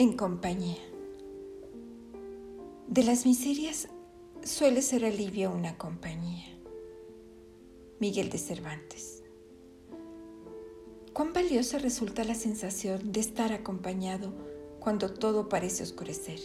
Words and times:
En 0.00 0.14
compañía. 0.14 0.78
De 2.88 3.04
las 3.04 3.26
miserias 3.26 3.88
suele 4.42 4.80
ser 4.80 5.04
alivio 5.04 5.52
una 5.52 5.76
compañía. 5.76 6.46
Miguel 7.98 8.30
de 8.30 8.38
Cervantes. 8.38 9.22
Cuán 11.12 11.34
valiosa 11.34 11.78
resulta 11.78 12.24
la 12.24 12.34
sensación 12.34 13.12
de 13.12 13.20
estar 13.20 13.52
acompañado 13.52 14.32
cuando 14.78 15.12
todo 15.12 15.50
parece 15.50 15.82
oscurecer. 15.82 16.40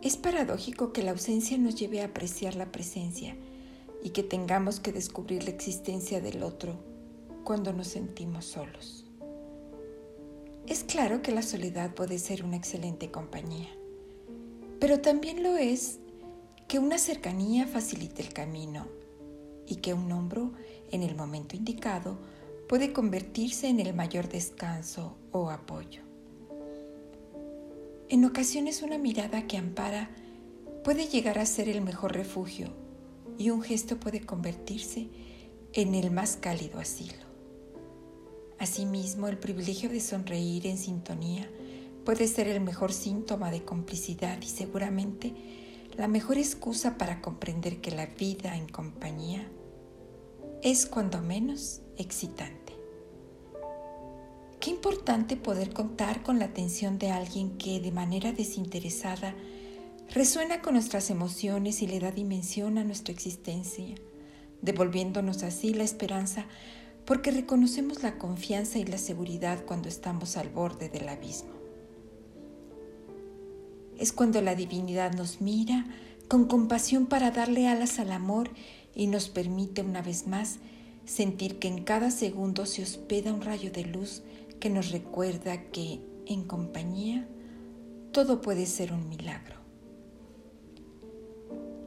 Es 0.00 0.16
paradójico 0.16 0.92
que 0.92 1.02
la 1.02 1.10
ausencia 1.10 1.58
nos 1.58 1.74
lleve 1.74 2.02
a 2.02 2.06
apreciar 2.06 2.54
la 2.54 2.70
presencia 2.70 3.36
y 4.00 4.10
que 4.10 4.22
tengamos 4.22 4.78
que 4.78 4.92
descubrir 4.92 5.42
la 5.42 5.50
existencia 5.50 6.20
del 6.20 6.44
otro 6.44 6.76
cuando 7.42 7.72
nos 7.72 7.88
sentimos 7.88 8.44
solos. 8.44 9.01
Es 10.72 10.84
claro 10.84 11.20
que 11.20 11.32
la 11.32 11.42
soledad 11.42 11.94
puede 11.94 12.18
ser 12.18 12.42
una 12.42 12.56
excelente 12.56 13.10
compañía, 13.10 13.68
pero 14.80 15.02
también 15.02 15.42
lo 15.42 15.58
es 15.58 15.98
que 16.66 16.78
una 16.78 16.96
cercanía 16.96 17.66
facilite 17.66 18.22
el 18.22 18.32
camino 18.32 18.86
y 19.66 19.76
que 19.76 19.92
un 19.92 20.10
hombro 20.10 20.52
en 20.90 21.02
el 21.02 21.14
momento 21.14 21.56
indicado 21.56 22.16
puede 22.70 22.94
convertirse 22.94 23.68
en 23.68 23.80
el 23.80 23.92
mayor 23.92 24.30
descanso 24.30 25.14
o 25.30 25.50
apoyo. 25.50 26.00
En 28.08 28.24
ocasiones 28.24 28.80
una 28.80 28.96
mirada 28.96 29.46
que 29.46 29.58
ampara 29.58 30.08
puede 30.84 31.06
llegar 31.06 31.38
a 31.38 31.44
ser 31.44 31.68
el 31.68 31.82
mejor 31.82 32.14
refugio 32.14 32.72
y 33.36 33.50
un 33.50 33.60
gesto 33.60 34.00
puede 34.00 34.22
convertirse 34.22 35.10
en 35.74 35.94
el 35.94 36.10
más 36.10 36.38
cálido 36.38 36.80
asilo. 36.80 37.31
Asimismo, 38.62 39.26
el 39.26 39.38
privilegio 39.38 39.90
de 39.90 39.98
sonreír 39.98 40.68
en 40.68 40.78
sintonía 40.78 41.50
puede 42.04 42.28
ser 42.28 42.46
el 42.46 42.60
mejor 42.60 42.92
síntoma 42.92 43.50
de 43.50 43.64
complicidad 43.64 44.40
y 44.40 44.46
seguramente 44.46 45.34
la 45.96 46.06
mejor 46.06 46.38
excusa 46.38 46.96
para 46.96 47.20
comprender 47.20 47.80
que 47.80 47.90
la 47.90 48.06
vida 48.06 48.56
en 48.56 48.68
compañía 48.68 49.50
es 50.62 50.86
cuando 50.86 51.20
menos 51.20 51.80
excitante. 51.96 52.74
Qué 54.60 54.70
importante 54.70 55.36
poder 55.36 55.72
contar 55.72 56.22
con 56.22 56.38
la 56.38 56.44
atención 56.44 57.00
de 57.00 57.10
alguien 57.10 57.58
que 57.58 57.80
de 57.80 57.90
manera 57.90 58.30
desinteresada 58.30 59.34
resuena 60.14 60.62
con 60.62 60.74
nuestras 60.74 61.10
emociones 61.10 61.82
y 61.82 61.88
le 61.88 61.98
da 61.98 62.12
dimensión 62.12 62.78
a 62.78 62.84
nuestra 62.84 63.12
existencia, 63.12 63.96
devolviéndonos 64.60 65.42
así 65.42 65.74
la 65.74 65.82
esperanza 65.82 66.46
porque 67.04 67.30
reconocemos 67.30 68.02
la 68.02 68.18
confianza 68.18 68.78
y 68.78 68.84
la 68.84 68.98
seguridad 68.98 69.64
cuando 69.64 69.88
estamos 69.88 70.36
al 70.36 70.48
borde 70.48 70.88
del 70.88 71.08
abismo. 71.08 71.52
Es 73.98 74.12
cuando 74.12 74.40
la 74.40 74.54
divinidad 74.54 75.12
nos 75.12 75.40
mira 75.40 75.86
con 76.28 76.46
compasión 76.46 77.06
para 77.06 77.30
darle 77.30 77.68
alas 77.68 77.98
al 77.98 78.12
amor 78.12 78.50
y 78.94 79.06
nos 79.06 79.28
permite 79.28 79.82
una 79.82 80.02
vez 80.02 80.26
más 80.26 80.58
sentir 81.04 81.58
que 81.58 81.68
en 81.68 81.84
cada 81.84 82.10
segundo 82.10 82.66
se 82.66 82.82
hospeda 82.82 83.32
un 83.32 83.42
rayo 83.42 83.70
de 83.70 83.84
luz 83.84 84.22
que 84.60 84.70
nos 84.70 84.90
recuerda 84.90 85.70
que 85.70 86.00
en 86.26 86.44
compañía 86.44 87.26
todo 88.12 88.40
puede 88.40 88.66
ser 88.66 88.92
un 88.92 89.08
milagro. 89.08 89.56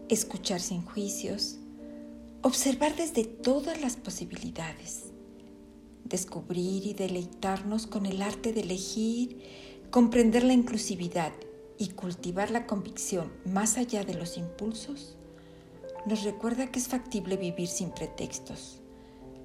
Escuchar 0.10 0.60
sin 0.60 0.84
juicios, 0.84 1.58
observar 2.46 2.96
desde 2.96 3.24
todas 3.24 3.82
las 3.82 3.96
posibilidades, 3.96 5.06
descubrir 6.04 6.86
y 6.86 6.94
deleitarnos 6.94 7.88
con 7.88 8.06
el 8.06 8.22
arte 8.22 8.54
de 8.54 8.62
elegir, 8.62 9.42
comprender 9.90 10.44
la 10.44 10.54
inclusividad 10.54 11.32
y 11.80 11.90
cultivar 11.90 12.52
la 12.52 12.68
convicción 12.68 13.34
más 13.46 13.78
allá 13.78 14.04
de 14.04 14.14
los 14.14 14.38
impulsos, 14.38 15.18
nos 16.06 16.22
recuerda 16.22 16.68
que 16.68 16.78
es 16.78 16.88
factible 16.88 17.36
vivir 17.36 17.68
sin 17.68 17.90
pretextos, 17.90 18.80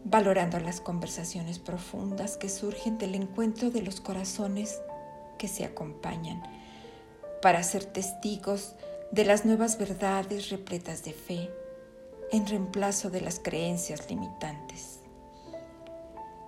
valorando 0.05 0.61
las 0.61 0.83
conversaciones 0.83 1.59
profundas 1.59 2.37
que 2.37 2.51
surgen 2.51 2.99
del 2.99 3.15
encuentro 3.15 3.71
de 3.71 3.81
los 3.81 4.03
corazones 4.03 4.79
que 5.39 5.49
se 5.49 5.65
acompañan, 5.65 6.43
para 7.41 7.63
ser 7.63 7.87
testigos 7.87 8.75
de 9.11 9.25
las 9.25 9.47
nuevas 9.47 9.79
verdades 9.79 10.51
repletas 10.51 11.03
de 11.03 11.15
fe, 11.15 11.49
en 12.33 12.47
reemplazo 12.47 13.11
de 13.11 13.21
las 13.21 13.39
creencias 13.39 14.09
limitantes. 14.09 15.01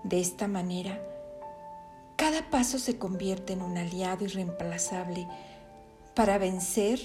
De 0.05 0.21
esta 0.21 0.49
manera, 0.49 1.01
cada 2.17 2.51
paso 2.51 2.79
se 2.79 2.99
convierte 2.99 3.53
en 3.53 3.63
un 3.63 3.77
aliado 3.77 4.25
irreemplazable 4.25 5.27
para 6.15 6.39
vencer 6.39 7.01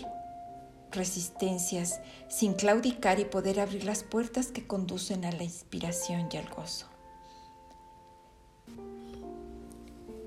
resistencias 0.91 2.01
sin 2.27 2.53
claudicar 2.53 3.19
y 3.19 3.25
poder 3.25 3.59
abrir 3.59 3.83
las 3.83 4.03
puertas 4.03 4.47
que 4.47 4.65
conducen 4.65 5.25
a 5.25 5.31
la 5.31 5.43
inspiración 5.43 6.29
y 6.31 6.37
al 6.37 6.49
gozo. 6.49 6.87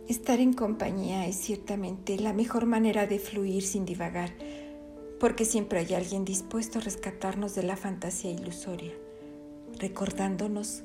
Estar 0.09 0.41
en 0.41 0.53
compañía 0.55 1.27
es 1.27 1.37
ciertamente 1.37 2.19
la 2.19 2.33
mejor 2.33 2.67
manera 2.67 3.07
de 3.07 3.21
fluir 3.21 3.63
sin 3.63 3.85
divagar 3.85 4.31
porque 5.21 5.45
siempre 5.45 5.81
hay 5.81 5.93
alguien 5.93 6.25
dispuesto 6.25 6.79
a 6.79 6.83
rescatarnos 6.83 7.55
de 7.55 7.63
la 7.63 7.77
fantasía 7.77 8.31
ilusoria, 8.31 8.95
recordándonos 9.79 10.83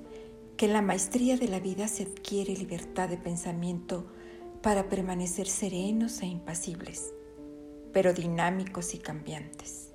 que 0.57 0.67
la 0.67 0.81
maestría 0.81 1.37
de 1.37 1.47
la 1.47 1.61
vida 1.61 1.87
se 1.87 2.03
adquiere 2.03 2.53
libertad 2.53 3.07
de 3.07 3.17
pensamiento 3.17 4.05
para 4.61 4.89
permanecer 4.89 5.47
serenos 5.47 6.21
e 6.21 6.25
impasibles, 6.25 7.13
pero 7.93 8.13
dinámicos 8.13 8.93
y 8.93 8.97
cambiantes. 8.97 9.91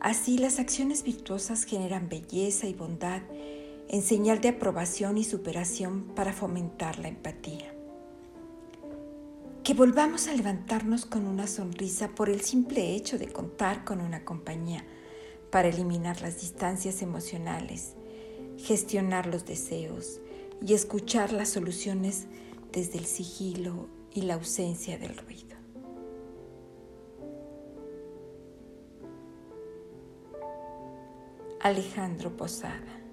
Así 0.00 0.38
las 0.38 0.58
acciones 0.58 1.02
virtuosas 1.02 1.64
generan 1.64 2.08
belleza 2.08 2.66
y 2.66 2.72
bondad 2.72 3.22
en 3.88 4.00
señal 4.00 4.40
de 4.40 4.48
aprobación 4.48 5.18
y 5.18 5.24
superación 5.24 6.04
para 6.14 6.32
fomentar 6.32 6.98
la 6.98 7.08
empatía 7.08 7.75
que 9.66 9.74
volvamos 9.74 10.28
a 10.28 10.32
levantarnos 10.32 11.06
con 11.06 11.26
una 11.26 11.48
sonrisa 11.48 12.14
por 12.14 12.30
el 12.30 12.40
simple 12.40 12.94
hecho 12.94 13.18
de 13.18 13.26
contar 13.26 13.84
con 13.84 14.00
una 14.00 14.24
compañía 14.24 14.84
para 15.50 15.66
eliminar 15.66 16.20
las 16.22 16.40
distancias 16.40 17.02
emocionales, 17.02 17.96
gestionar 18.58 19.26
los 19.26 19.44
deseos 19.44 20.20
y 20.64 20.74
escuchar 20.74 21.32
las 21.32 21.48
soluciones 21.48 22.28
desde 22.70 22.98
el 22.98 23.06
sigilo 23.06 23.88
y 24.14 24.22
la 24.22 24.34
ausencia 24.34 24.98
del 24.98 25.16
ruido. 25.16 25.56
Alejandro 31.60 32.36
Posada 32.36 33.05